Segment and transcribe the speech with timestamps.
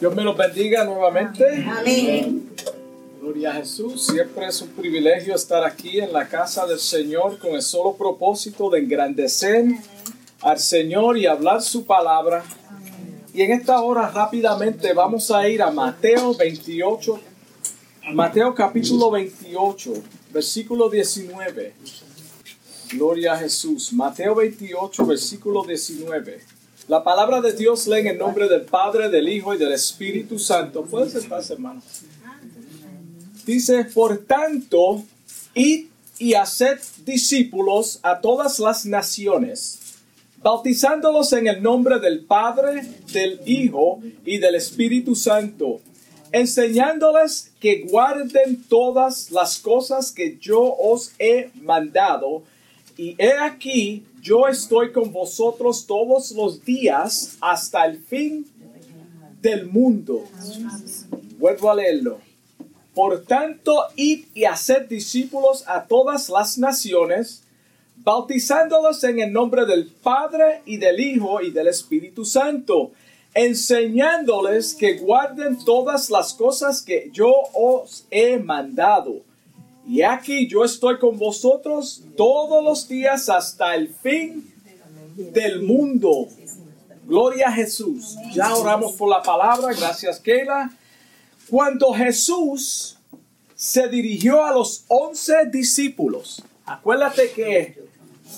[0.00, 1.44] Dios me los bendiga nuevamente.
[1.64, 2.50] Amén.
[3.20, 4.06] Gloria a Jesús.
[4.06, 8.68] Siempre es un privilegio estar aquí en la casa del Señor con el solo propósito
[8.68, 9.66] de engrandecer
[10.40, 12.42] al Señor y hablar su palabra.
[13.32, 17.20] Y en esta hora rápidamente vamos a ir a Mateo 28,
[18.12, 19.92] Mateo capítulo 28,
[20.32, 21.74] versículo 19.
[22.92, 23.92] Gloria a Jesús.
[23.92, 26.51] Mateo 28, versículo 19.
[26.88, 30.82] La palabra de Dios lee en nombre del Padre, del Hijo y del Espíritu Santo.
[30.82, 31.80] Pueden sentarse, hermano.
[33.46, 35.04] Dice, por tanto,
[35.54, 35.86] id
[36.18, 39.78] y haced discípulos a todas las naciones,
[40.42, 45.80] bautizándolos en el nombre del Padre, del Hijo y del Espíritu Santo,
[46.32, 52.42] enseñándoles que guarden todas las cosas que yo os he mandado.
[52.96, 58.46] Y he aquí, yo estoy con vosotros todos los días hasta el fin
[59.40, 60.24] del mundo.
[61.38, 62.20] Vuelvo a leerlo.
[62.94, 67.42] Por tanto, id y haced discípulos a todas las naciones,
[67.96, 72.92] bautizándolos en el nombre del Padre y del Hijo y del Espíritu Santo,
[73.34, 79.31] enseñándoles que guarden todas las cosas que yo os he mandado.
[79.86, 84.52] Y aquí yo estoy con vosotros todos los días hasta el fin
[85.16, 86.28] del mundo.
[87.04, 88.16] Gloria a Jesús.
[88.32, 89.74] Ya oramos por la palabra.
[89.74, 90.70] Gracias, Keila.
[91.50, 92.96] Cuando Jesús
[93.54, 97.82] se dirigió a los once discípulos, acuérdate que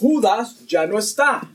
[0.01, 1.49] Judas ya no está.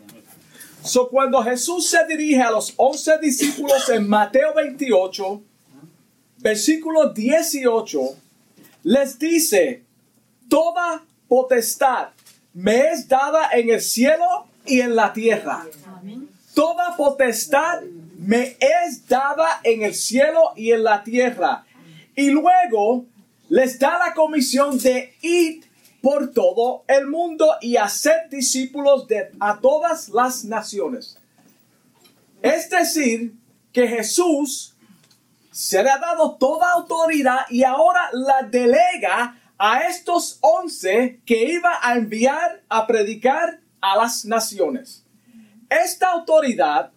[0.83, 5.41] So, cuando Jesús se dirige a los once discípulos en Mateo 28,
[6.37, 7.99] versículo 18,
[8.89, 9.83] les dice,
[10.49, 12.09] toda potestad
[12.55, 15.63] me es dada en el cielo y en la tierra.
[16.55, 17.83] Toda potestad
[18.17, 21.67] me es dada en el cielo y en la tierra.
[22.15, 23.05] Y luego
[23.49, 25.63] les da la comisión de ir
[26.01, 31.15] por todo el mundo y hacer discípulos de a todas las naciones.
[32.41, 33.35] Es decir,
[33.71, 34.73] que Jesús
[35.59, 41.79] se le ha dado toda autoridad y ahora la delega a estos once que iba
[41.81, 45.03] a enviar a predicar a las naciones.
[45.69, 46.93] Esta autoridad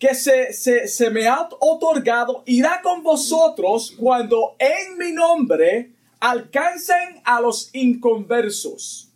[0.00, 7.20] que se, se, se, me ha otorgado irá con vosotros cuando en mi nombre alcancen
[7.22, 9.12] a los inconversos.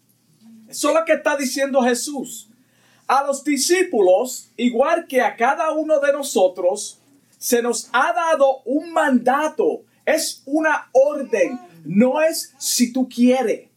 [0.68, 2.50] Eso es lo que está diciendo Jesús.
[3.08, 6.97] A los discípulos, igual que a cada uno de nosotros,
[7.38, 9.84] se nos ha dado un mandato.
[10.04, 11.58] Es una orden.
[11.84, 13.68] No es si tú quieres.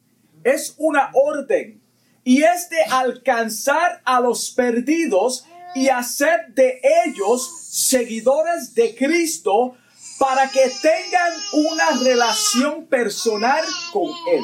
[0.44, 1.82] Es una orden.
[2.24, 9.76] Y es de alcanzar a los perdidos y hacer de ellos seguidores de Cristo
[10.20, 14.44] para que tengan una relación personal con Él.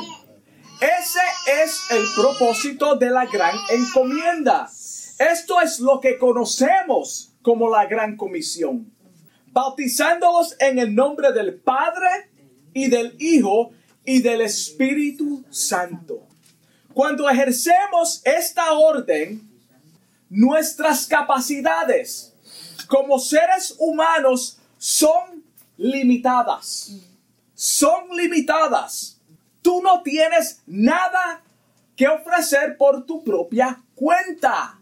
[0.80, 4.70] Ese es el propósito de la gran encomienda.
[5.20, 8.92] Esto es lo que conocemos como la gran comisión.
[9.58, 12.30] Bautizándolos en el nombre del Padre
[12.76, 13.72] y del Hijo
[14.06, 16.28] y del Espíritu Santo.
[16.94, 19.50] Cuando ejercemos esta orden,
[20.30, 22.36] nuestras capacidades
[22.88, 25.44] como seres humanos son
[25.76, 26.92] limitadas.
[27.56, 29.20] Son limitadas.
[29.64, 31.42] Tú no tienes nada
[31.96, 34.80] que ofrecer por tu propia cuenta.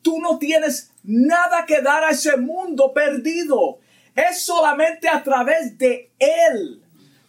[0.00, 3.80] Tú no tienes nada que dar a ese mundo perdido.
[4.18, 6.82] Es solamente a través de Él.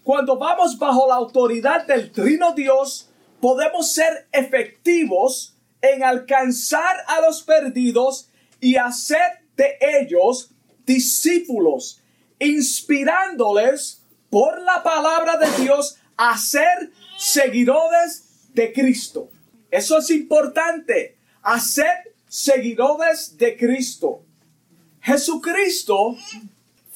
[0.03, 7.43] Cuando vamos bajo la autoridad del Trino Dios, podemos ser efectivos en alcanzar a los
[7.43, 8.29] perdidos
[8.59, 9.21] y hacer
[9.55, 10.49] de ellos
[10.83, 12.01] discípulos,
[12.39, 14.01] inspirándoles
[14.31, 19.29] por la palabra de Dios a ser seguidores de Cristo.
[19.69, 24.23] Eso es importante, hacer seguidores de Cristo.
[25.01, 26.17] Jesucristo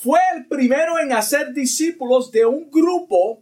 [0.04, 3.42] fue el primero en hacer discípulos de un grupo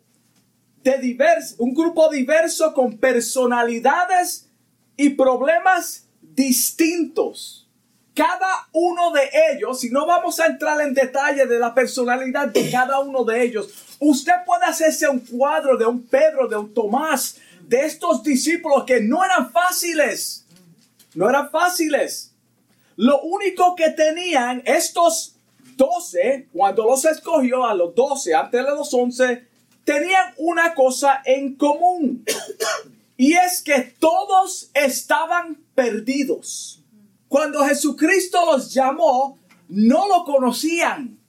[0.83, 4.47] de diverso, un grupo diverso con personalidades
[4.95, 7.67] y problemas distintos.
[8.13, 12.69] Cada uno de ellos, si no vamos a entrar en detalle de la personalidad de
[12.69, 17.37] cada uno de ellos, usted puede hacerse un cuadro de un Pedro, de un Tomás,
[17.67, 20.45] de estos discípulos que no eran fáciles.
[21.15, 22.33] No eran fáciles.
[22.97, 25.35] Lo único que tenían estos
[25.75, 29.47] doce, cuando los escogió a los doce, antes de los once,
[29.83, 32.25] tenían una cosa en común.
[33.17, 36.83] Y es que todos estaban perdidos.
[37.27, 39.37] Cuando Jesucristo los llamó,
[39.69, 41.19] no lo conocían.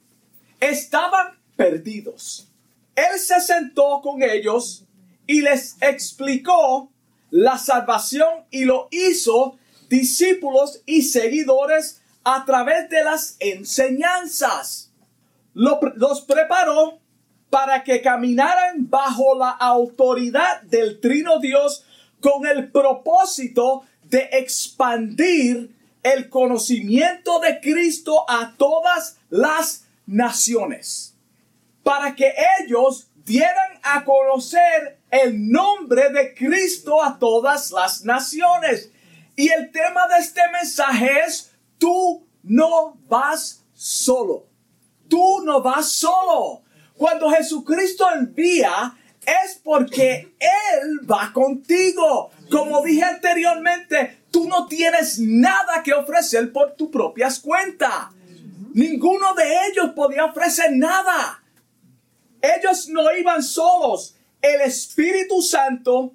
[0.59, 2.47] Estaban perdidos.
[2.95, 4.85] Él se sentó con ellos
[5.27, 6.91] y les explicó
[7.29, 9.57] la salvación y lo hizo
[9.89, 14.91] discípulos y seguidores a través de las enseñanzas.
[15.53, 16.99] los preparó
[17.49, 21.85] para que caminaran bajo la autoridad del Trino Dios
[22.19, 25.69] con el propósito de expandir
[26.01, 31.15] el conocimiento de Cristo a todas las naciones,
[31.83, 38.91] para que ellos dieran a conocer el nombre de Cristo a todas las naciones.
[39.35, 41.52] Y el tema de este mensaje es,
[41.83, 44.47] tú no vas solo.
[45.09, 46.63] Tú no vas solo.
[46.95, 52.31] Cuando Jesucristo envía, es porque Él va contigo.
[52.49, 58.07] Como dije anteriormente, tú no tienes nada que ofrecer por tus propias cuentas.
[58.73, 61.43] Ninguno de ellos podía ofrecer nada.
[62.41, 64.15] Ellos no iban solos.
[64.41, 66.13] El Espíritu Santo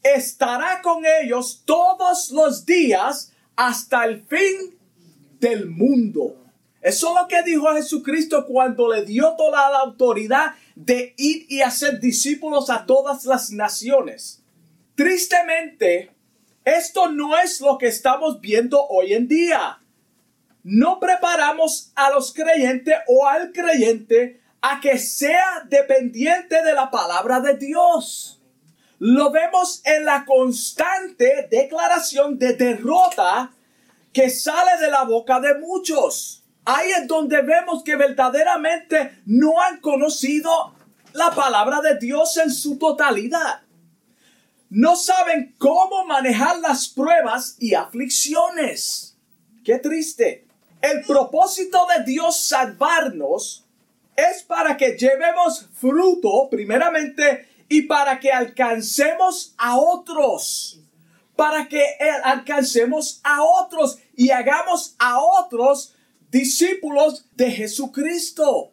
[0.00, 4.77] estará con ellos todos los días hasta el fin
[5.40, 6.36] del mundo.
[6.80, 11.60] Eso es lo que dijo Jesucristo cuando le dio toda la autoridad de ir y
[11.60, 14.42] hacer discípulos a todas las naciones.
[14.94, 16.10] Tristemente,
[16.64, 19.78] esto no es lo que estamos viendo hoy en día.
[20.62, 27.40] No preparamos a los creyentes o al creyente a que sea dependiente de la palabra
[27.40, 28.40] de Dios.
[28.98, 33.52] Lo vemos en la constante declaración de derrota
[34.18, 36.42] que sale de la boca de muchos.
[36.64, 40.74] Ahí es donde vemos que verdaderamente no han conocido
[41.12, 43.62] la palabra de Dios en su totalidad.
[44.70, 49.16] No saben cómo manejar las pruebas y aflicciones.
[49.64, 50.48] Qué triste.
[50.80, 53.66] El propósito de Dios salvarnos
[54.16, 60.80] es para que llevemos fruto, primeramente, y para que alcancemos a otros.
[61.38, 61.80] Para que
[62.24, 65.94] alcancemos a otros y hagamos a otros
[66.32, 68.72] discípulos de Jesucristo.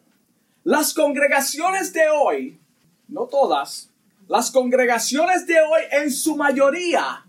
[0.64, 2.58] Las congregaciones de hoy,
[3.06, 3.90] no todas,
[4.26, 7.24] las congregaciones de hoy en su mayoría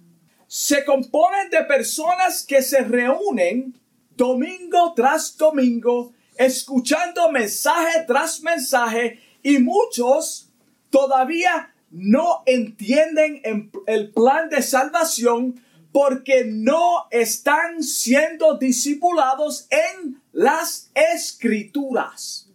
[0.47, 3.79] se componen de personas que se reúnen
[4.15, 10.49] domingo tras domingo, escuchando mensaje tras mensaje y muchos
[10.89, 13.41] todavía no entienden
[13.87, 15.59] el plan de salvación
[15.91, 22.51] porque no están siendo discipulados en las escrituras.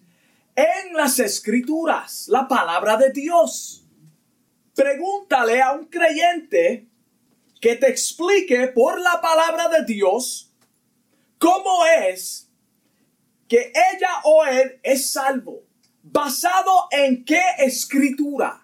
[0.55, 3.85] En las escrituras, la palabra de Dios.
[4.77, 6.87] Pregúntale a un creyente
[7.61, 10.53] que te explique por la palabra de Dios
[11.38, 12.49] cómo es
[13.49, 15.65] que ella o él es salvo.
[16.05, 18.62] ¿Basado en qué escritura?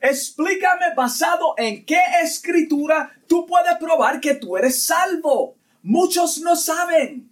[0.00, 5.56] Explícame basado en qué escritura tú puedes probar que tú eres salvo.
[5.82, 7.30] Muchos no saben.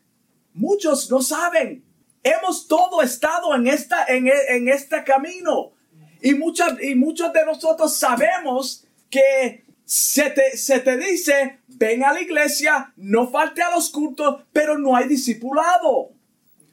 [0.52, 1.84] Muchos no saben.
[2.22, 5.72] Hemos todo estado en, esta, en, en este camino.
[6.20, 12.20] Y, y muchos de nosotros sabemos que se te, se te dice, ven a la
[12.20, 16.10] iglesia, no falte a los cultos, pero no hay discipulado.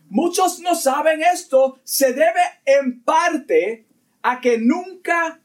[0.10, 1.80] Muchos no saben esto.
[1.84, 3.86] Se debe en parte
[4.22, 5.40] a que nunca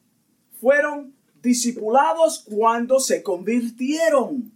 [0.60, 4.52] fueron discipulados cuando se convirtieron.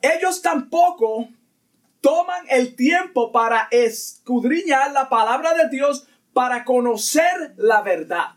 [0.00, 1.28] Ellos tampoco
[2.00, 8.34] toman el tiempo para escudriñar la palabra de Dios para conocer la verdad.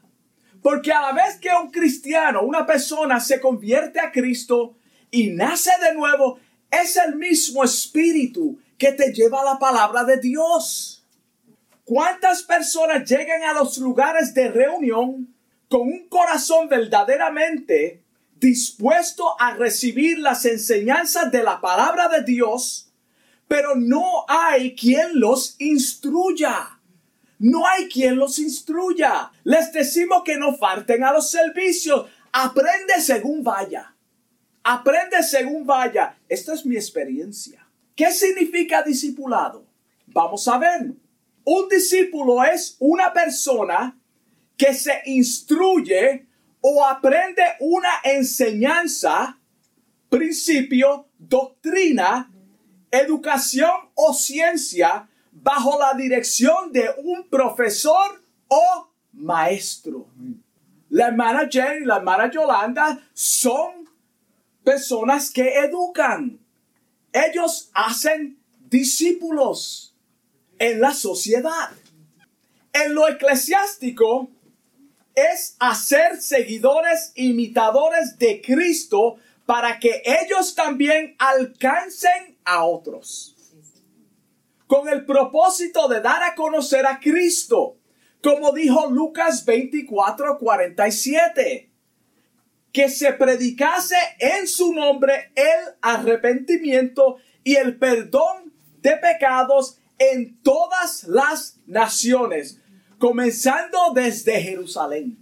[0.61, 4.77] Porque a la vez que un cristiano, una persona se convierte a Cristo
[5.11, 6.39] y nace de nuevo,
[6.71, 11.05] es el mismo espíritu que te lleva a la palabra de Dios.
[11.83, 15.36] ¿Cuántas personas llegan a los lugares de reunión
[15.69, 18.03] con un corazón verdaderamente
[18.39, 22.91] dispuesto a recibir las enseñanzas de la palabra de Dios,
[23.47, 26.79] pero no hay quien los instruya.
[27.39, 29.31] No hay quien los instruya.
[29.43, 32.09] Les decimos que no falten a los servicios.
[32.31, 33.93] Aprende según vaya.
[34.63, 36.17] Aprende según vaya.
[36.27, 37.65] Esta es mi experiencia.
[37.95, 39.65] ¿Qué significa discipulado?
[40.07, 40.93] Vamos a ver.
[41.43, 43.97] Un discípulo es una persona
[44.57, 46.25] que se instruye
[46.61, 49.39] o aprende una enseñanza,
[50.09, 52.31] principio, doctrina,
[52.91, 60.07] educación o ciencia bajo la dirección de un profesor o maestro.
[60.89, 63.87] La hermana Jenny y la hermana Yolanda son
[64.63, 66.39] personas que educan.
[67.13, 69.93] Ellos hacen discípulos.
[70.59, 71.69] en la sociedad.
[72.73, 74.31] En lo eclesiástico
[75.17, 79.15] es hacer seguidores imitadores de Cristo
[79.47, 83.35] para que ellos también alcancen a otros.
[84.67, 87.77] Con el propósito de dar a conocer a Cristo,
[88.21, 91.71] como dijo Lucas 24, 47,
[92.71, 101.05] que se predicase en su nombre el arrepentimiento y el perdón de pecados en todas
[101.05, 102.61] las naciones,
[102.97, 105.17] comenzando desde Jerusalén.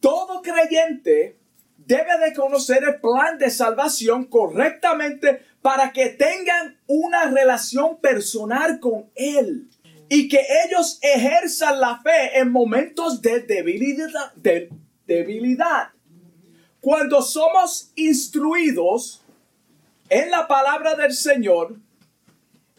[0.00, 1.38] Todo creyente
[1.76, 9.10] debe de conocer el plan de salvación correctamente para que tengan una relación personal con
[9.14, 9.68] Él
[10.08, 14.32] y que ellos ejerzan la fe en momentos de debilidad.
[14.34, 14.70] De
[15.06, 15.90] debilidad.
[16.80, 19.22] Cuando somos instruidos
[20.08, 21.76] en la palabra del Señor,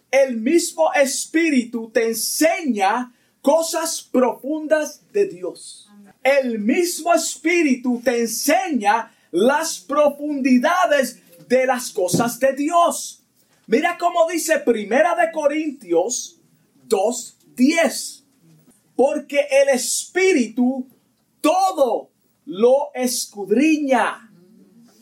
[0.10, 3.12] el mismo Espíritu te enseña
[3.48, 5.90] cosas profundas de Dios.
[6.22, 13.24] El mismo Espíritu te enseña las profundidades de las cosas de Dios.
[13.66, 16.42] Mira cómo dice Primera de Corintios
[16.90, 18.26] 2:10.
[18.98, 20.86] Porque el Espíritu
[21.40, 22.10] todo
[22.44, 24.30] lo escudriña,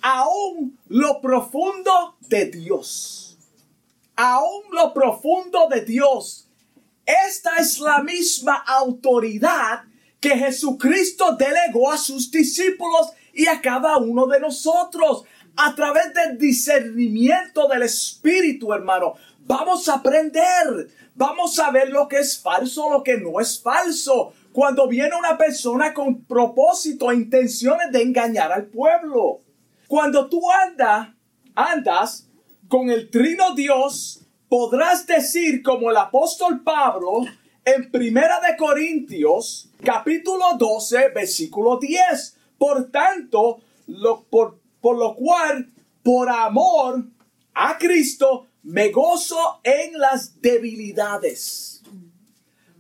[0.04, 3.40] aún lo profundo de Dios.
[4.16, 6.45] Aún lo profundo de Dios.
[7.06, 9.84] Esta es la misma autoridad
[10.20, 15.24] que Jesucristo delegó a sus discípulos y a cada uno de nosotros
[15.56, 19.14] a través del discernimiento del Espíritu, hermano.
[19.40, 24.34] Vamos a aprender, vamos a ver lo que es falso, lo que no es falso.
[24.52, 29.42] Cuando viene una persona con propósito e intenciones de engañar al pueblo.
[29.88, 31.10] Cuando tú andas,
[31.54, 32.28] andas
[32.68, 37.25] con el trino Dios, podrás decir como el apóstol Pablo
[37.64, 42.38] en Primera de Corintios, capítulo 12, versículo 10.
[42.58, 45.72] Por tanto, lo, por, por lo cual,
[46.04, 47.06] por amor
[47.54, 51.84] a Cristo, me gozo en las debilidades.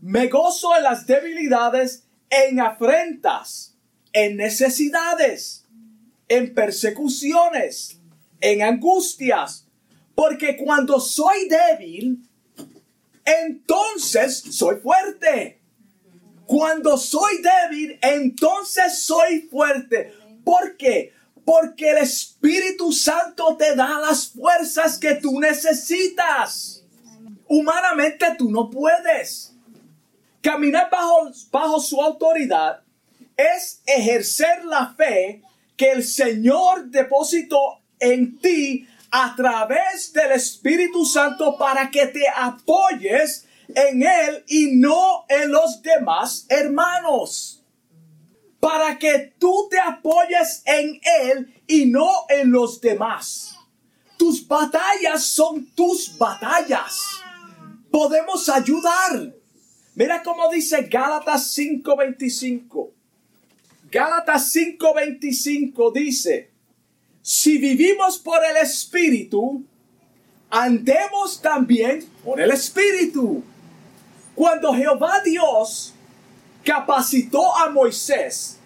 [0.01, 3.75] Me gozo en las debilidades, en afrentas,
[4.13, 5.65] en necesidades,
[6.27, 7.99] en persecuciones,
[8.39, 9.64] en angustias.
[10.15, 12.27] Porque cuando soy débil,
[13.25, 15.61] entonces soy fuerte.
[16.45, 20.13] Cuando soy débil, entonces soy fuerte.
[20.43, 21.11] ¿Por qué?
[21.43, 26.83] Porque el Espíritu Santo te da las fuerzas que tú necesitas.
[27.47, 29.53] Humanamente tú no puedes.
[30.41, 32.81] Caminar bajo, bajo su autoridad
[33.35, 35.41] es ejercer la fe
[35.75, 43.47] que el Señor depositó en ti a través del Espíritu Santo para que te apoyes
[43.73, 47.63] en Él y no en los demás hermanos
[48.59, 53.55] para que tú te apoyes en Él y no en los demás.
[54.17, 56.99] Tus batallas son tus batallas.
[57.89, 59.33] Podemos ayudar.
[59.93, 62.91] Mira cómo dice Gálatas 5:25.
[63.89, 66.54] Gálatas 5:25 dice,
[67.27, 69.63] si vivimos por el Espíritu,
[70.51, 73.43] andemos también por el Espíritu.
[74.35, 75.95] Cuando Jehová Dios
[76.63, 78.59] capacitó a Moisés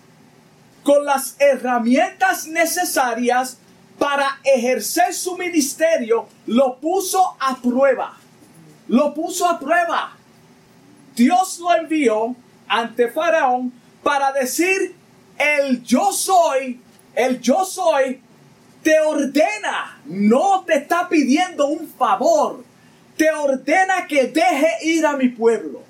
[0.83, 3.59] con las herramientas necesarias
[3.97, 8.17] para ejercer su ministerio, lo puso a prueba.
[8.89, 10.17] Lo puso a prueba.
[11.15, 12.35] Dios lo envió
[12.67, 13.71] ante Faraón
[14.03, 14.97] para decir,
[15.37, 16.81] el yo soy,
[17.15, 18.21] el yo soy,
[18.83, 22.63] te ordena, no te está pidiendo un favor,
[23.17, 25.81] te ordena que deje ir a mi pueblo.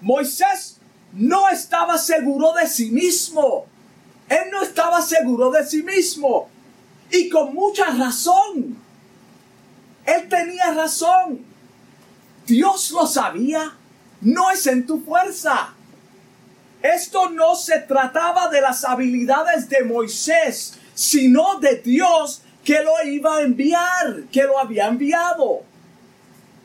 [0.00, 0.78] Moisés
[1.12, 3.66] no estaba seguro de sí mismo.
[4.28, 6.48] Él no estaba seguro de sí mismo.
[7.10, 8.76] Y con mucha razón.
[10.04, 11.44] Él tenía razón.
[12.46, 13.76] Dios lo sabía.
[14.20, 15.74] No es en tu fuerza.
[16.82, 23.36] Esto no se trataba de las habilidades de Moisés, sino de Dios que lo iba
[23.36, 25.62] a enviar, que lo había enviado.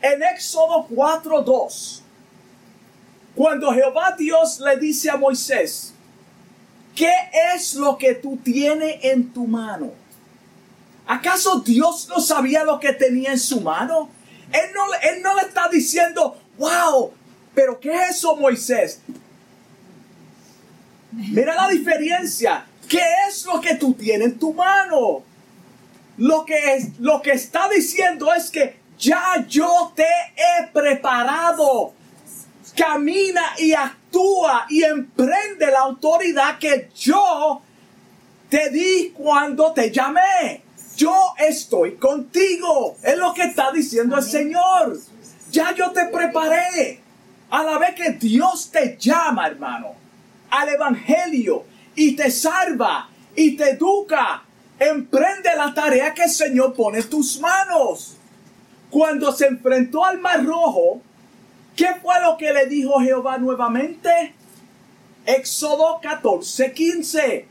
[0.00, 2.02] En Éxodo 4.2
[3.38, 5.94] cuando Jehová Dios le dice a Moisés,
[6.96, 7.12] ¿qué
[7.54, 9.92] es lo que tú tienes en tu mano?
[11.06, 14.10] ¿Acaso Dios no sabía lo que tenía en su mano?
[14.50, 17.12] Él no, él no le está diciendo, wow,
[17.54, 19.02] pero ¿qué es eso Moisés?
[21.12, 22.66] Mira la diferencia.
[22.88, 25.22] ¿Qué es lo que tú tienes en tu mano?
[26.16, 31.92] Lo que, es, lo que está diciendo es que Ya yo te he preparado.
[32.76, 37.62] Camina y actúa y emprende la autoridad que yo
[38.48, 40.62] te di cuando te llamé.
[40.96, 42.96] Yo estoy contigo.
[43.02, 44.98] Es lo que está diciendo el Señor.
[45.50, 47.00] Ya yo te preparé.
[47.50, 49.94] A la vez que Dios te llama, hermano,
[50.50, 51.64] al Evangelio
[51.94, 54.42] y te salva y te educa,
[54.78, 58.16] emprende la tarea que el Señor pone en tus manos.
[58.90, 61.02] Cuando se enfrentó al Mar Rojo,
[61.76, 64.34] ¿qué fue lo que le dijo Jehová nuevamente?
[65.26, 67.48] Éxodo 14, 15.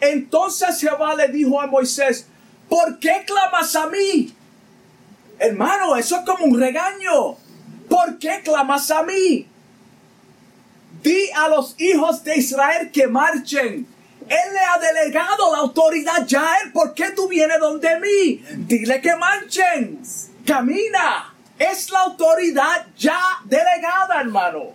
[0.00, 2.26] Entonces Jehová le dijo a Moisés,
[2.68, 4.34] ¿por qué clamas a mí?
[5.38, 7.36] Hermano, eso es como un regaño.
[7.88, 9.46] ¿Por qué clamas a mí?
[11.04, 13.86] Di a los hijos de Israel que marchen.
[14.26, 16.72] Él le ha delegado la autoridad ya a él.
[16.72, 18.42] ¿Por qué tú vienes donde mí?
[18.66, 20.00] Dile que marchen.
[20.46, 21.34] Camina.
[21.58, 24.72] Es la autoridad ya delegada, hermano.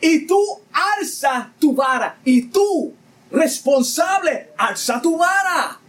[0.00, 0.40] Y tú
[0.72, 2.16] alza tu vara.
[2.24, 2.94] Y tú,
[3.32, 5.79] responsable, alza tu vara.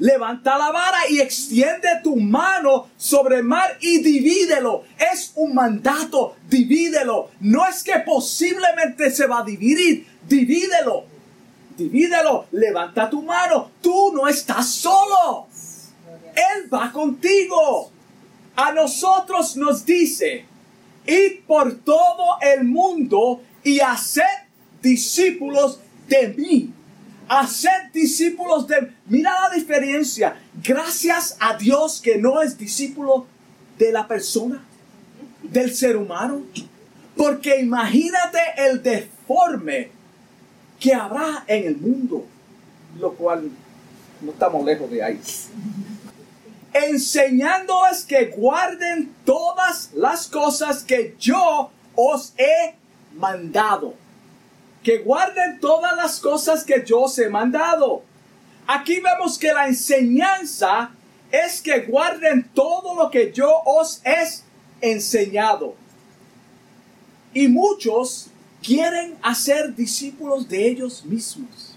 [0.00, 4.84] Levanta la vara y extiende tu mano sobre el mar y divídelo.
[4.98, 7.28] Es un mandato, divídelo.
[7.40, 11.04] No es que posiblemente se va a dividir, divídelo.
[11.76, 13.72] Divídelo, levanta tu mano.
[13.82, 15.48] Tú no estás solo.
[16.34, 17.90] Él va contigo.
[18.56, 20.46] A nosotros nos dice,
[21.06, 24.22] id por todo el mundo y haced
[24.80, 25.78] discípulos
[26.08, 26.72] de mí
[27.30, 28.92] hacer discípulos de...
[29.06, 30.36] Mira la diferencia.
[30.62, 33.26] Gracias a Dios que no es discípulo
[33.78, 34.62] de la persona,
[35.44, 36.42] del ser humano.
[37.16, 39.90] Porque imagínate el deforme
[40.80, 42.26] que habrá en el mundo.
[42.98, 43.48] Lo cual
[44.20, 45.20] no estamos lejos de ahí.
[46.72, 52.74] Enseñándoles que guarden todas las cosas que yo os he
[53.14, 53.94] mandado
[54.82, 58.02] que guarden todas las cosas que yo os he mandado.
[58.66, 60.90] Aquí vemos que la enseñanza
[61.30, 65.74] es que guarden todo lo que yo os he enseñado.
[67.32, 68.28] Y muchos
[68.62, 71.76] quieren hacer discípulos de ellos mismos.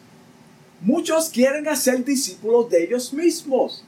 [0.82, 3.84] Muchos quieren hacer discípulos de ellos mismos.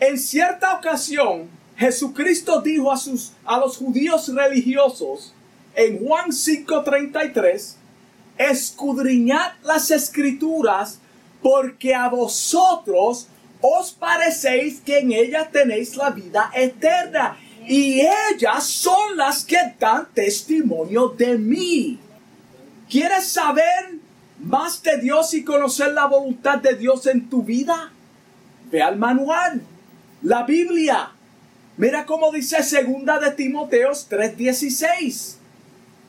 [0.00, 5.34] En cierta ocasión, Jesucristo dijo a, sus, a los judíos religiosos
[5.74, 7.75] en Juan 5:33,
[8.38, 11.00] escudriñad las escrituras,
[11.42, 13.28] porque a vosotros
[13.60, 17.38] os parecéis que en ellas tenéis la vida eterna.
[17.66, 21.98] Y ellas son las que dan testimonio de mí.
[22.88, 23.96] ¿Quieres saber
[24.38, 27.90] más de Dios y conocer la voluntad de Dios en tu vida?
[28.70, 29.62] Ve al manual,
[30.22, 31.10] la Biblia.
[31.76, 35.38] Mira cómo dice segunda de Timoteos 3:16.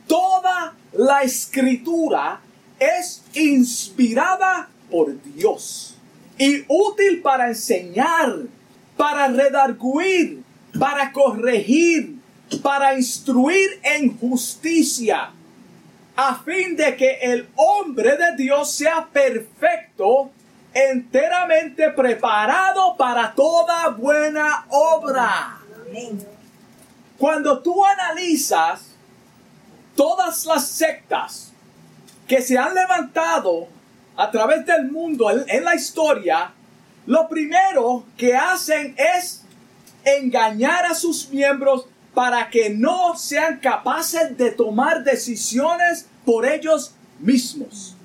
[0.07, 2.41] Toda la escritura
[2.79, 5.95] es inspirada por Dios
[6.37, 8.35] y útil para enseñar,
[8.95, 10.43] para redarguir,
[10.79, 12.17] para corregir,
[12.61, 15.31] para instruir en justicia,
[16.15, 20.31] a fin de que el hombre de Dios sea perfecto,
[20.73, 25.59] enteramente preparado para toda buena obra.
[27.17, 28.86] Cuando tú analizas
[29.97, 31.51] todas las sectas
[32.27, 33.67] que se han levantado
[34.15, 36.53] a través del mundo en, la historia,
[37.05, 39.43] lo primero que hacen es
[40.05, 47.95] engañar a sus miembros para que no sean capaces de tomar decisiones por ellos mismos.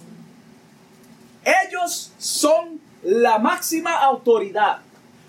[1.44, 4.78] Ellos son la máxima autoridad.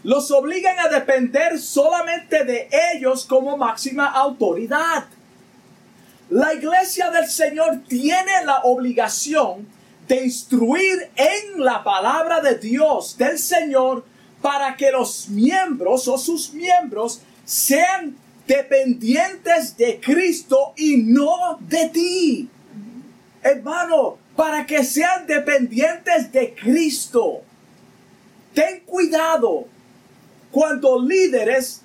[0.04, 5.06] Los obligan a depender solamente de ellos como máxima autoridad.
[6.30, 9.68] La iglesia del Señor tiene la obligación
[10.08, 14.06] de instruir en la palabra de Dios del Señor
[14.42, 18.16] para que los miembros o sus miembros sean
[18.48, 22.50] dependientes de Cristo y no de ti.
[23.42, 27.42] Hermano, para que sean dependientes de Cristo.
[28.54, 29.68] Ten cuidado
[30.52, 31.83] cuando líderes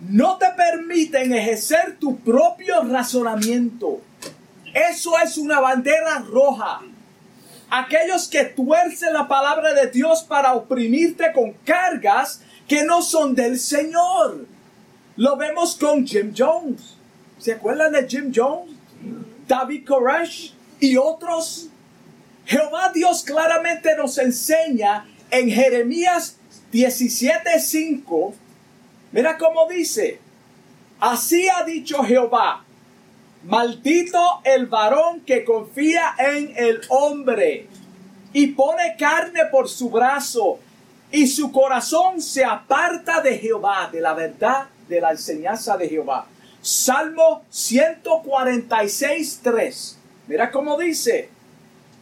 [0.00, 4.00] no te permiten ejercer tu propio razonamiento.
[4.72, 6.82] Eso es una bandera roja.
[7.70, 13.58] Aquellos que tuercen la palabra de Dios para oprimirte con cargas que no son del
[13.58, 14.46] Señor.
[15.16, 16.96] Lo vemos con Jim Jones.
[17.38, 18.70] ¿Se acuerdan de Jim Jones?
[19.48, 21.68] David Koresh y otros.
[22.46, 26.36] Jehová Dios claramente nos enseña en Jeremías
[26.72, 28.34] 17:5
[29.12, 30.20] Mira cómo dice,
[31.00, 32.64] así ha dicho Jehová,
[33.44, 37.66] maldito el varón que confía en el hombre
[38.32, 40.58] y pone carne por su brazo
[41.10, 46.26] y su corazón se aparta de Jehová, de la verdad, de la enseñanza de Jehová.
[46.60, 49.98] Salmo 146, 3.
[50.26, 51.30] Mira cómo dice,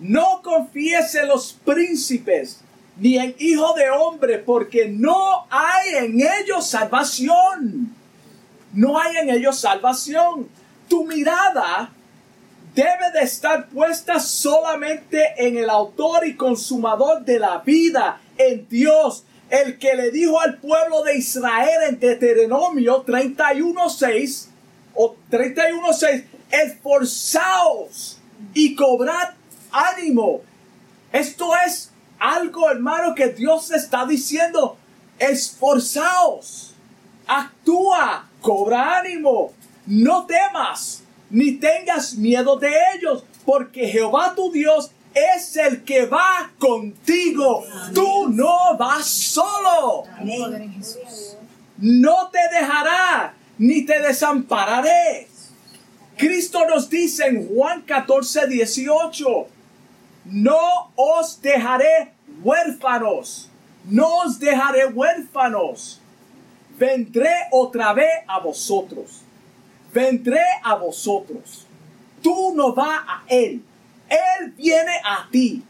[0.00, 2.62] no confíes los príncipes,
[2.96, 7.94] ni en hijo de hombre, porque no hay en ellos salvación.
[8.72, 10.48] No hay en ellos salvación.
[10.88, 11.90] Tu mirada
[12.74, 19.24] debe de estar puesta solamente en el autor y consumador de la vida, en Dios,
[19.48, 24.48] el que le dijo al pueblo de Israel en Deuteronomio 31.6
[24.94, 28.18] o 31.6, esforzaos
[28.52, 29.30] y cobrad
[29.72, 30.42] ánimo.
[31.12, 34.76] Esto es algo, hermano, que Dios está diciendo.
[35.18, 36.74] Esforzaos,
[37.26, 39.52] actúa, cobra ánimo,
[39.86, 46.50] no temas, ni tengas miedo de ellos, porque Jehová tu Dios es el que va
[46.58, 47.64] contigo.
[47.94, 50.04] Tú no vas solo.
[51.78, 55.28] No te dejará ni te desampararé.
[56.16, 59.46] Cristo nos dice en Juan 14, 18,
[60.30, 62.12] no os dejaré
[62.42, 63.48] huérfanos,
[63.84, 66.00] no os dejaré huérfanos.
[66.78, 69.22] Vendré otra vez a vosotros.
[69.94, 71.66] Vendré a vosotros.
[72.22, 73.62] Tú no vas a Él.
[74.08, 75.62] Él viene a ti.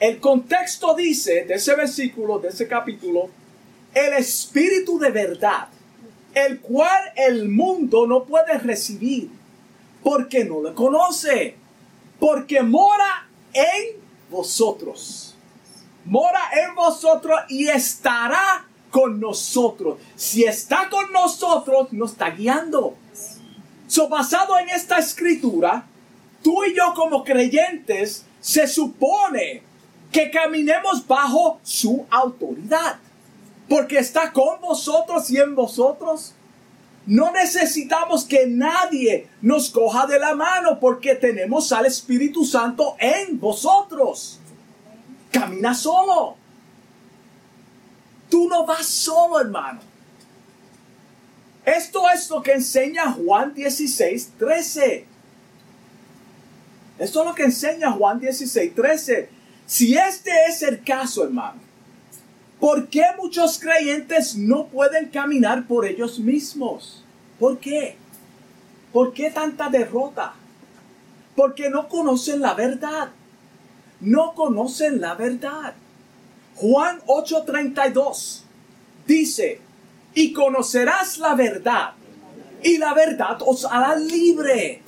[0.00, 3.30] El contexto dice de ese versículo, de ese capítulo,
[3.94, 5.68] el Espíritu de verdad,
[6.34, 9.30] el cual el mundo no puede recibir
[10.02, 11.54] porque no le conoce,
[12.18, 15.34] porque mora en vosotros.
[16.04, 19.98] Mora en vosotros y estará con nosotros.
[20.16, 22.94] Si está con nosotros, nos está guiando.
[23.86, 25.86] So, basado en esta escritura,
[26.42, 29.62] tú y yo como creyentes se supone
[30.12, 32.98] que caminemos bajo su autoridad.
[33.68, 36.34] Porque está con vosotros y en vosotros.
[37.06, 43.38] No necesitamos que nadie nos coja de la mano porque tenemos al Espíritu Santo en
[43.38, 44.40] vosotros.
[45.30, 46.36] Camina solo.
[48.30, 49.80] Tú no vas solo, hermano.
[51.64, 55.06] Esto es lo que enseña Juan 16, 13.
[56.98, 59.28] Esto es lo que enseña Juan 16, 13.
[59.66, 61.60] Si este es el caso, hermano,
[62.60, 67.04] ¿por qué muchos creyentes no pueden caminar por ellos mismos?
[67.38, 67.96] ¿Por qué?
[68.92, 70.34] ¿Por qué tanta derrota?
[71.36, 73.10] Porque no conocen la verdad.
[74.00, 75.74] No conocen la verdad.
[76.56, 78.42] Juan 8:32
[79.06, 79.60] dice,
[80.14, 81.92] y conocerás la verdad,
[82.62, 84.84] y la verdad os hará libre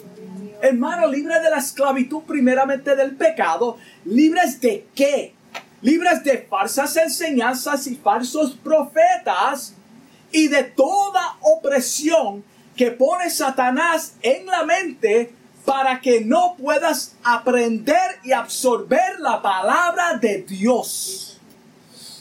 [0.61, 5.35] hermano, libre de la esclavitud primeramente del pecado, libres de qué?
[5.83, 9.75] Libres de falsas enseñanzas y falsos profetas
[10.33, 12.45] y de toda opresión
[12.77, 15.33] que pone Satanás en la mente
[15.65, 21.39] para que no puedas aprender y absorber la palabra de Dios.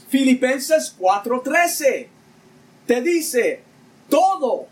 [0.10, 2.08] Filipenses 4:13
[2.86, 3.64] te dice,
[4.10, 4.68] todo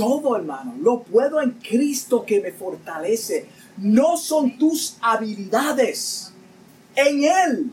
[0.00, 3.46] todo, hermano, lo puedo en Cristo que me fortalece.
[3.76, 6.32] No son tus habilidades.
[6.96, 7.70] En Él.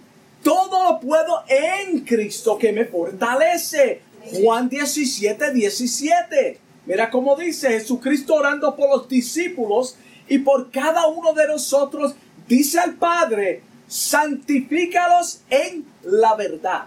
[0.48, 4.02] Todo lo puedo en Cristo que me fortalece.
[4.32, 6.62] Juan 17, 17.
[6.86, 9.98] Mira cómo dice Jesucristo orando por los discípulos
[10.30, 12.16] y por cada uno de nosotros.
[12.48, 16.86] Dice al Padre, santifícalos en la verdad.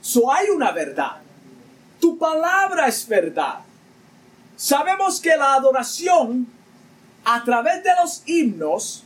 [0.00, 1.18] So hay una verdad.
[2.00, 3.60] Tu palabra es verdad.
[4.56, 6.48] Sabemos que la adoración
[7.24, 9.04] a través de los himnos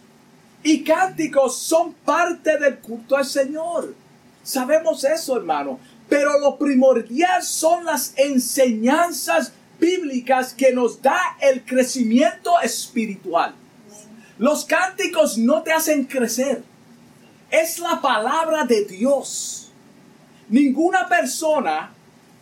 [0.65, 3.95] y cánticos son parte del culto al Señor.
[4.43, 5.79] Sabemos eso, hermano.
[6.09, 13.55] Pero lo primordial son las enseñanzas bíblicas que nos da el crecimiento espiritual.
[14.39, 16.63] Los cánticos no te hacen crecer.
[17.51, 19.71] Es la palabra de Dios.
[20.49, 21.93] Ninguna persona,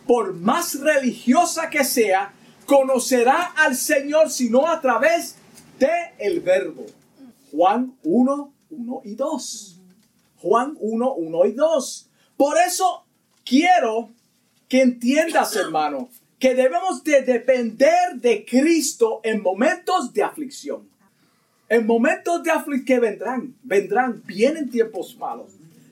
[0.07, 2.31] por más religiosa que sea,
[2.65, 5.35] conocerá al Señor sino a través
[5.77, 6.85] de el verbo.
[7.53, 9.79] Juan 1, 1 y 2.
[10.37, 12.09] Juan 1, 1 y 2.
[12.35, 13.05] Por eso
[13.45, 14.09] quiero
[14.67, 20.89] que entiendas, hermano, que debemos de depender de Cristo en momentos de aflicción.
[21.69, 25.51] En momentos de aflicción que vendrán, vendrán, vienen tiempos malos.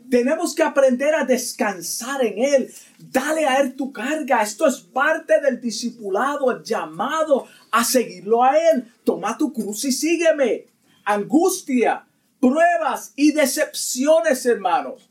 [0.09, 2.73] Tenemos que aprender a descansar en Él.
[2.97, 4.41] Dale a Él tu carga.
[4.41, 8.91] Esto es parte del discipulado, el llamado a seguirlo a Él.
[9.03, 10.70] Toma tu cruz y sígueme.
[11.13, 12.05] Angustia,
[12.39, 15.09] pruebas y decepciones, hermanos.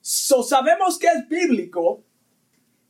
[0.00, 2.02] So, sabemos que es bíblico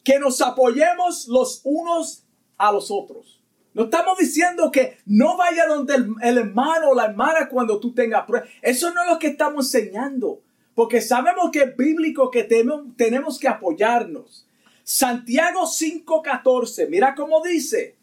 [0.04, 2.24] que nos apoyemos los unos
[2.56, 3.40] a los otros.
[3.72, 8.24] No estamos diciendo que no vaya donde el, hermano o la hermana cuando tú tengas
[8.26, 8.48] pruebas.
[8.62, 10.42] Eso no es lo que estamos enseñando.
[10.74, 14.46] Porque sabemos que es bíblico que tenemos, tenemos que apoyarnos.
[14.82, 17.96] Santiago 5:14, mira cómo dice.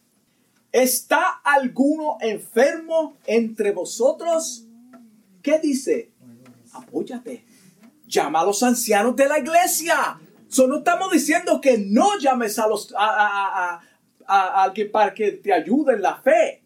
[0.78, 4.64] ¿Está alguno enfermo entre vosotros?
[5.42, 6.12] ¿Qué dice?
[6.72, 7.44] Apóyate.
[8.06, 10.20] Llama a los ancianos de la iglesia.
[10.48, 13.82] So, no estamos diciendo que no llames a, los, a,
[14.28, 16.62] a alguien para que te ayude en la fe.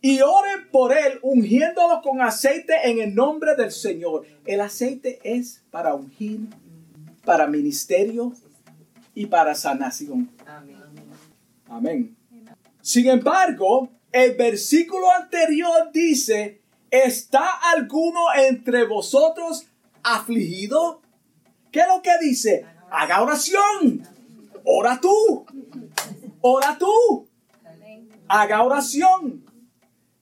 [0.00, 4.26] Y oren por él, ungiéndolo con aceite en el nombre del Señor.
[4.46, 6.42] El aceite es para ungir,
[7.24, 8.32] para ministerio
[9.12, 10.30] y para sanación.
[11.66, 12.17] Amén.
[12.88, 19.66] Sin embargo, el versículo anterior dice, ¿está alguno entre vosotros
[20.02, 21.02] afligido?
[21.70, 22.64] ¿Qué es lo que dice?
[22.90, 24.08] Haga oración.
[24.64, 25.44] Ora tú.
[26.40, 27.28] Ora tú.
[28.26, 29.44] Haga oración.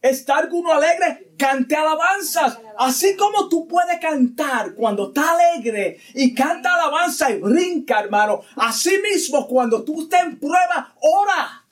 [0.03, 1.35] ¿Está alguno alegre?
[1.39, 2.59] Cante alabanzas.
[2.79, 8.41] Así como tú puedes cantar cuando está alegre y canta alabanza y brinca, hermano.
[8.57, 11.63] Así mismo, cuando tú estés en prueba, ora.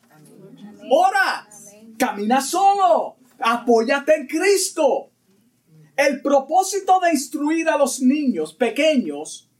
[0.91, 1.49] Ora.
[1.99, 3.17] Camina solo.
[3.39, 5.11] Apóyate en Cristo.
[5.97, 9.51] El propósito de instruir a los niños pequeños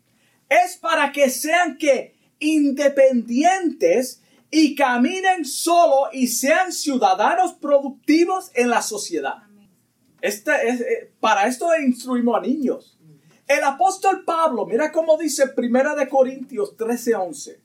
[0.49, 8.83] es para que sean que independientes y caminen solo y sean ciudadanos productivos en la
[8.83, 9.45] sociedad.
[10.21, 12.99] Este es, eh, para esto instruimos a niños.
[13.47, 17.61] El apóstol Pablo, mira cómo dice Primera de Corintios 13:11.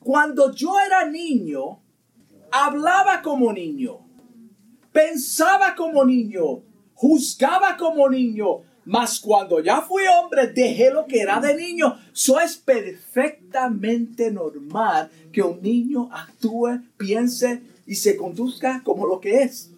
[0.00, 1.80] Cuando yo era niño,
[2.64, 3.98] hablaba como niño,
[4.92, 6.62] pensaba como niño,
[6.94, 11.98] juzgaba como niño, mas cuando ya fui hombre, dejé lo que era de niño.
[12.14, 19.42] Eso es perfectamente normal que un niño actúe, piense y se conduzca como lo que
[19.42, 19.70] es.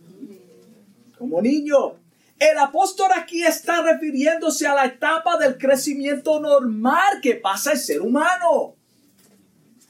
[1.17, 1.95] Como niño.
[2.39, 8.03] El apóstol aquí está refiriéndose a la etapa del crecimiento normal que pasa el ser
[8.03, 8.75] humano.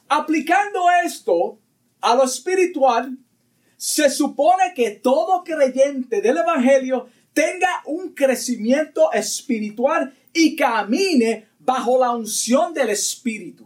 [0.07, 1.59] Aplicando esto
[2.01, 3.17] a lo espiritual,
[3.77, 12.11] se supone que todo creyente del Evangelio tenga un crecimiento espiritual y camine bajo la
[12.11, 13.65] unción del Espíritu.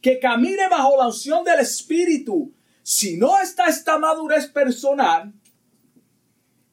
[0.00, 2.52] Que camine bajo la unción del Espíritu.
[2.82, 5.32] Si no está esta madurez personal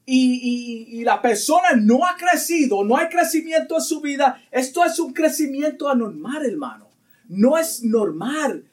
[0.05, 5.11] y, la persona no ha crecido, no hay crecimiento en su vida, esto es un
[5.11, 6.89] crecimiento anormal, hermano.
[7.27, 8.63] No es normal.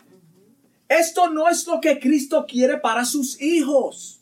[0.98, 4.20] Esto no es lo que Cristo quiere para sus hijos.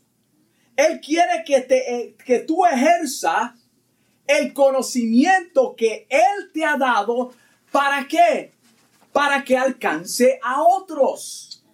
[0.77, 3.57] Él quiere que, te, eh, que tú ejerza
[4.27, 7.33] el conocimiento que Él te ha dado.
[7.73, 8.53] ¿Para qué?
[9.13, 11.65] Para que alcance a otros.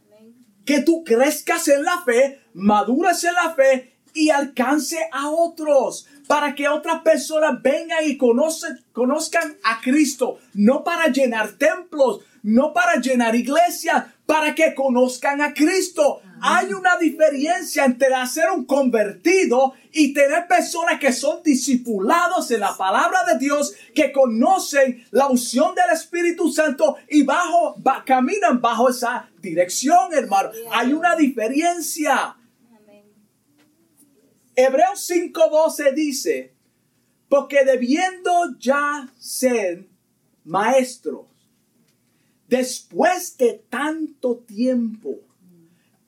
[0.64, 6.06] Que tú crezcas en la fe, madures en la fe y alcance a otros.
[6.26, 10.38] Para que otras personas vengan y conozcan a Cristo.
[10.54, 16.20] No para llenar templos, no para llenar iglesias, para que conozcan a Cristo.
[16.42, 22.76] Hay una diferencia entre hacer un convertido y tener personas que son discipulados en la
[22.76, 29.30] palabra de Dios, que conocen la unción del Espíritu Santo y bajo, caminan bajo esa
[29.40, 30.50] dirección, hermano.
[30.72, 32.36] Hay una diferencia.
[34.54, 36.54] Hebreos 5:12 dice,
[37.28, 39.86] porque debiendo ya ser
[40.44, 41.26] maestros,
[42.48, 45.20] después de tanto tiempo,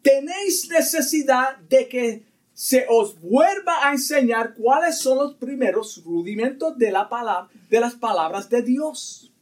[0.03, 6.90] tenéis necesidad de que se os vuelva a enseñar cuáles son los primeros rudimentos de
[6.90, 9.33] la palabra, de las palabras de Dios.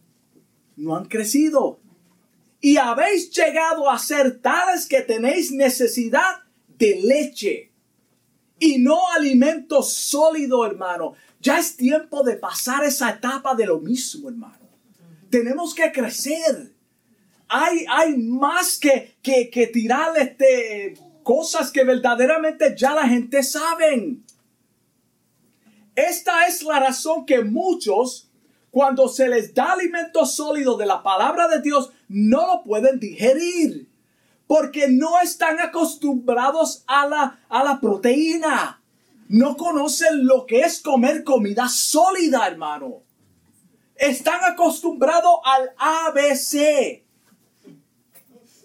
[0.77, 1.79] No han crecido.
[2.61, 6.43] Y habéis llegado a ser tales que tenéis necesidad
[6.77, 7.73] de leche
[8.59, 11.15] y no alimento sólido, hermano.
[11.41, 14.69] Ya es tiempo de pasar esa etapa de lo mismo, hermano.
[15.31, 16.76] Tenemos que crecer
[17.49, 24.19] hay, más que, que, que tirar este, cosas que verdaderamente ya la gente sabe.
[25.95, 28.31] Esta es la razón que muchos,
[28.71, 33.89] cuando se les da alimento sólido de la palabra de Dios, no lo pueden digerir.
[34.47, 38.81] Porque no están acostumbrados a la, a la proteína.
[39.29, 43.03] No conocen lo que es comer comida sólida, hermano.
[43.97, 47.06] están acostumbrados al ABC,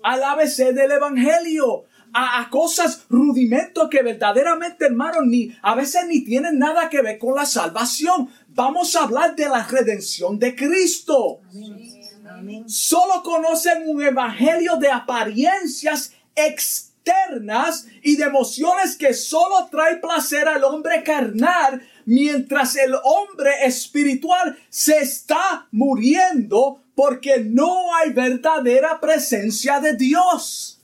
[0.03, 6.59] al ABC del Evangelio, a, cosas rudimentos que verdaderamente, hermano, ni a veces ni tienen
[6.59, 8.29] nada que ver con la salvación.
[8.49, 11.39] Vamos a hablar de la redención de Cristo.
[12.67, 20.63] Solo conocen un evangelio de apariencias externas y de emociones que solo trae placer al
[20.63, 29.95] hombre carnal, mientras el hombre espiritual se está muriendo porque no hay verdadera presencia de
[29.95, 30.79] Dios.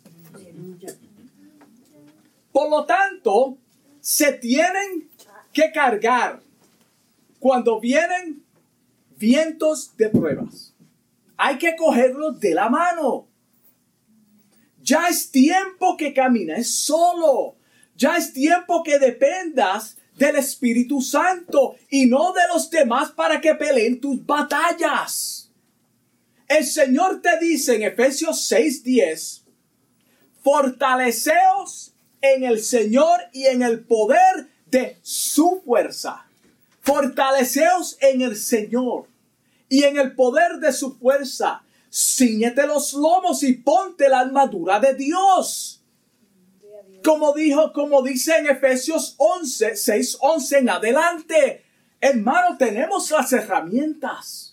[2.51, 3.57] Por lo tanto,
[3.99, 5.09] se tienen
[5.53, 6.41] que cargar
[7.39, 8.43] cuando vienen
[9.17, 10.73] vientos de pruebas.
[11.35, 13.27] Hay que cogerlos de la mano.
[14.81, 17.55] Ya es tiempo que camines solo.
[17.95, 23.53] Ya es tiempo que dependas del Espíritu Santo y no de los demás para que
[23.55, 25.36] peleen tus batallas.
[26.47, 29.43] El Señor te dice en Efesios 6:10,
[30.41, 36.25] fortaleceos en el Señor y en el poder de su fuerza.
[36.81, 39.07] Fortaleceos en el Señor
[39.67, 41.63] y en el poder de su fuerza.
[41.91, 45.83] Cíñete los lomos y ponte la armadura de Dios.
[47.03, 51.65] Como dijo, como dice en Efesios 11, 6, 11 en adelante.
[51.99, 54.46] Hermano, tenemos las herramientas.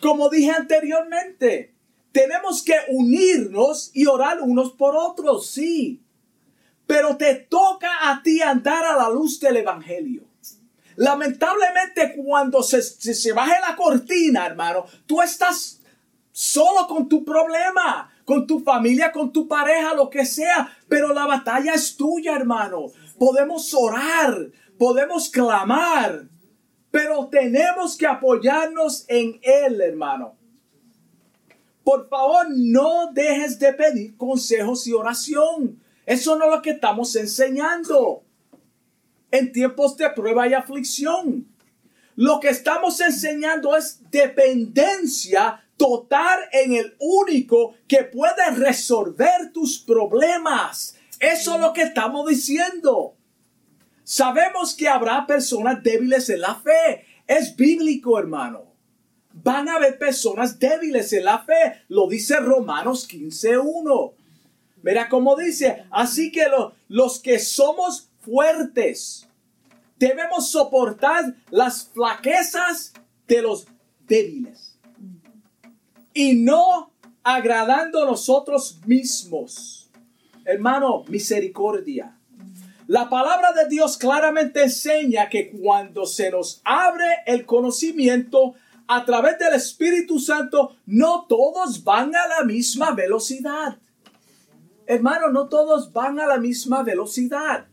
[0.00, 1.74] Como dije anteriormente,
[2.12, 6.02] tenemos que unirnos y orar unos por otros, sí.
[6.86, 10.24] Pero te toca a ti andar a la luz del Evangelio.
[10.96, 15.80] Lamentablemente cuando se, se, baje la cortina, hermano, tú estás
[16.32, 20.76] solo con tu problema, con tu familia, con tu pareja, lo que sea.
[20.88, 22.86] Pero la batalla es tuya, hermano.
[23.18, 26.24] Podemos orar, podemos clamar,
[26.90, 30.36] pero tenemos que apoyarnos en Él, hermano.
[31.84, 35.80] Por favor, no dejes de pedir consejos y oración.
[36.04, 38.22] Eso no es lo que estamos enseñando
[39.30, 41.46] en tiempos de prueba y aflicción.
[42.16, 50.96] Lo que estamos enseñando es dependencia total en el único que puede resolver tus problemas.
[51.18, 53.14] Eso es lo que estamos diciendo.
[54.10, 57.06] Sabemos que habrá personas débiles en la fe.
[57.28, 58.64] Es bíblico, hermano.
[59.32, 61.84] Van a haber personas débiles en la fe.
[61.86, 64.12] Lo dice Romanos 15.1.
[64.82, 66.42] Mira cómo dice, así que
[66.88, 69.28] los que somos fuertes
[69.96, 72.92] debemos soportar las flaquezas
[73.28, 73.68] de los
[74.08, 74.76] débiles
[76.12, 76.90] y no
[77.22, 79.88] agradando a nosotros mismos.
[80.44, 82.16] Hermano, misericordia.
[82.90, 88.54] La palabra de Dios claramente enseña que cuando se nos abre el conocimiento
[88.88, 93.78] a través del Espíritu Santo, no todos van a la misma velocidad.
[94.86, 97.68] Hermano, no todos van a la misma velocidad.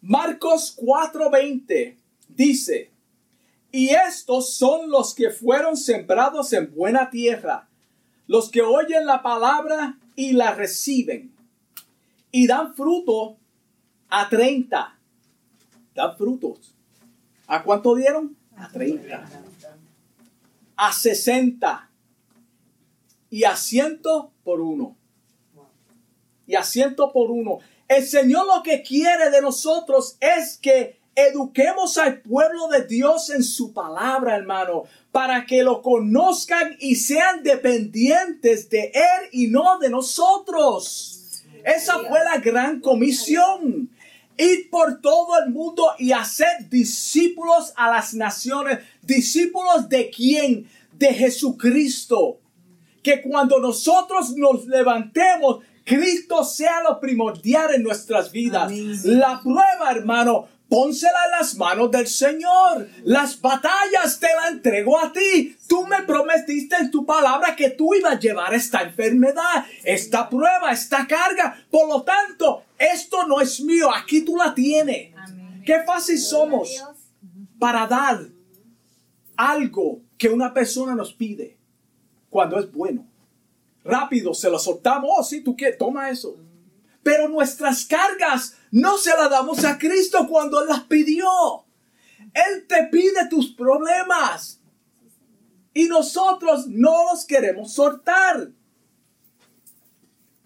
[0.00, 1.98] Marcos 4:20
[2.28, 2.92] dice,
[3.70, 7.68] y estos son los que fueron sembrados en buena tierra,
[8.26, 11.35] los que oyen la palabra y la reciben,
[12.36, 13.38] y dan fruto
[14.10, 14.98] a 30.
[15.94, 16.74] Dan frutos.
[17.46, 18.36] ¿A cuánto dieron?
[18.54, 19.26] A 30.
[20.76, 21.90] A 60
[23.30, 24.94] y asiento por uno.
[26.46, 27.60] Y asiento por uno.
[27.88, 33.42] El Señor lo que quiere de nosotros es que eduquemos al pueblo de Dios en
[33.42, 39.88] su palabra, hermano, para que lo conozcan y sean dependientes de Él y no de
[39.88, 41.22] nosotros.
[41.66, 43.90] Esa fue la gran comisión.
[44.38, 48.78] Ir por todo el mundo y hacer discípulos a las naciones.
[49.02, 50.68] ¿Discípulos de quién?
[50.92, 52.40] De Jesucristo
[53.06, 58.72] que cuando nosotros nos levantemos, Cristo sea lo primordial en nuestras vidas.
[59.04, 62.88] La prueba, hermano, pónsela en las manos del Señor.
[63.04, 65.56] Las batallas te las entrego a ti.
[65.68, 70.70] Tú me prometiste en tu palabra que tú ibas a llevar esta enfermedad, esta prueba,
[70.72, 71.64] esta carga.
[71.70, 75.14] Por lo tanto, esto no es mío, aquí tú la tienes.
[75.64, 76.84] Qué fácil somos
[77.58, 78.26] para dar
[79.36, 81.56] algo que una persona nos pide
[82.30, 83.06] cuando es bueno.
[83.84, 85.10] Rápido se lo soltamos.
[85.12, 86.36] Oh, sí, tú quieres, toma eso.
[87.02, 91.26] Pero nuestras cargas no se las damos a Cristo cuando Él las pidió.
[92.32, 94.60] Él te pide tus problemas.
[95.72, 98.50] Y nosotros no los queremos soltar.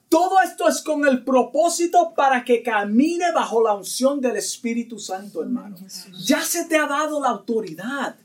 [0.08, 5.40] Todo esto es con el propósito para que camine bajo la unción del Espíritu Santo,
[5.40, 5.76] hermano.
[6.24, 8.16] Ya se te ha dado la autoridad.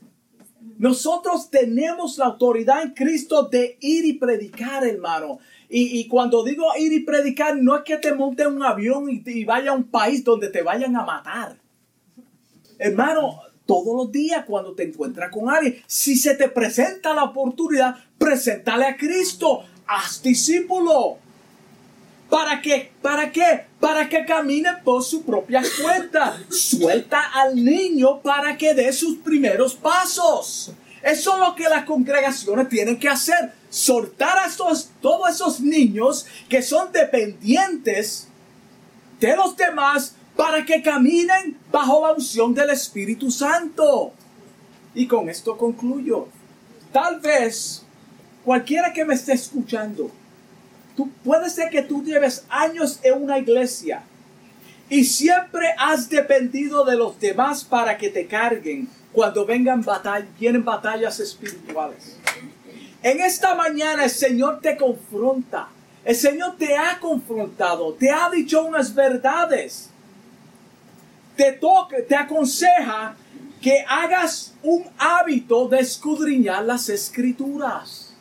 [0.78, 5.38] Nosotros tenemos la autoridad en Cristo de ir y predicar, hermano.
[5.68, 9.44] Y, cuando digo ir y predicar, no es que te monte un avión y, y
[9.44, 11.56] vaya a un país donde te vayan a matar.
[12.78, 17.96] Hermano, todos los días cuando te encuentras con alguien, si se te presenta la oportunidad,
[18.16, 21.18] preséntale a Cristo, haz discípulo.
[22.30, 22.90] ¿Para qué?
[23.02, 23.66] ¿Para qué?
[23.78, 26.40] Para que camine por su propia cuenta.
[26.50, 30.72] Suelta al niño para que dé sus primeros pasos.
[31.06, 33.52] Eso es lo que las congregaciones tienen que hacer.
[33.70, 34.48] Soltar a
[35.00, 38.26] todos esos niños que son dependientes
[39.20, 44.14] de los demás para que caminen bajo la unción del Espíritu Santo.
[44.96, 46.26] Y con esto concluyo.
[46.92, 47.84] Tal vez
[48.44, 50.10] cualquiera que me esté escuchando,
[50.96, 54.02] tú puede ser que tú lleves años en una iglesia
[54.88, 60.64] y siempre has dependido de los demás para que te carguen cuando vengan batallas, vienen
[60.64, 62.16] batallas espirituales.
[63.02, 65.68] En esta mañana el Señor te confronta.
[66.04, 69.90] El Señor te ha confrontado, te ha dicho unas verdades
[71.36, 73.14] te toca, te aconseja
[73.60, 78.14] que hagas un hábito de escudriñar las escrituras.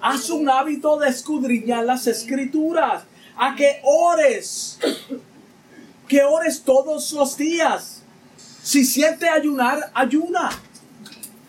[0.00, 3.02] Haz un hábito de escudriñar las escrituras.
[3.36, 4.78] A que ores.
[6.08, 8.02] Que ores todos los días.
[8.62, 10.50] Si siente ayunar, ayuna.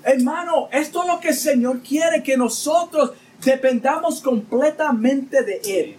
[0.04, 5.96] Hermano, esto es lo que el Señor quiere, que nosotros dependamos completamente de Él.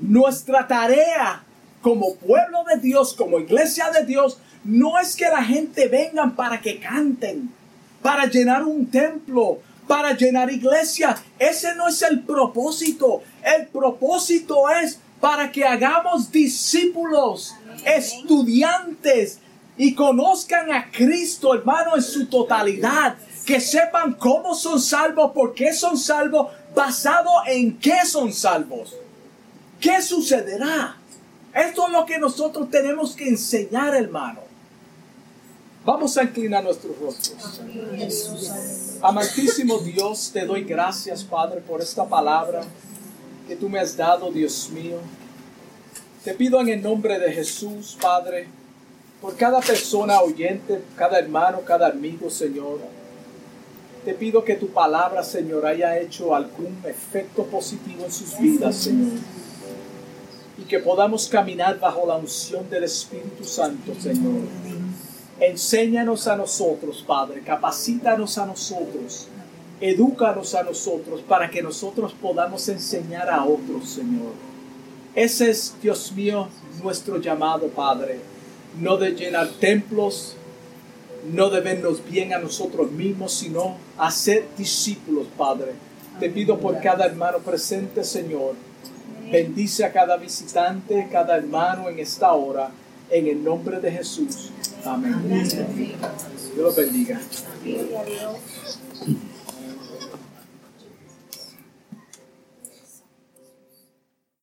[0.00, 1.44] Nuestra tarea
[1.82, 6.60] como pueblo de Dios, como iglesia de Dios, no es que la gente vengan para
[6.60, 7.52] que canten,
[8.02, 11.16] para llenar un templo, para llenar iglesia.
[11.38, 13.22] Ese no es el propósito.
[13.42, 19.38] El propósito es para que hagamos discípulos, estudiantes
[19.74, 23.16] y conozcan a Cristo, hermano, en su totalidad.
[23.46, 28.94] Que sepan cómo son salvos, por qué son salvos, basado en qué son salvos.
[29.80, 30.98] ¿Qué sucederá?
[31.54, 34.40] Esto es lo que nosotros tenemos que enseñar, hermano.
[35.86, 37.62] Vamos a inclinar nuestros rostros.
[39.00, 42.60] Amantísimo Dios, te doy gracias, Padre, por esta palabra
[43.46, 44.98] que tú me has dado, Dios mío.
[46.24, 48.46] Te pido en el nombre de Jesús, Padre,
[49.20, 52.80] por cada persona oyente, cada hermano, cada amigo, Señor.
[54.04, 59.12] Te pido que tu palabra, Señor, haya hecho algún efecto positivo en sus vidas, Señor
[60.56, 64.42] y que podamos caminar bajo la unción del Espíritu Santo, Señor.
[65.40, 69.28] Enséñanos a nosotros, Padre, capacítanos a nosotros,
[69.88, 74.32] edúcanos a nosotros para que nosotros podamos enseñar a otros, Señor.
[75.14, 76.48] Ese es, Dios mío,
[76.82, 78.20] nuestro llamado, Padre.
[78.80, 80.36] No de llenar templos,
[81.32, 85.72] no de vernos bien a nosotros mismos, sino a ser discípulos, Padre.
[86.18, 88.54] Te pido por cada hermano presente, Señor
[89.30, 92.70] Bendice a cada visitante, cada hermano en esta hora,
[93.10, 94.50] en el nombre de Jesús.
[94.84, 95.16] Amén.
[95.28, 97.20] Dios los bendiga.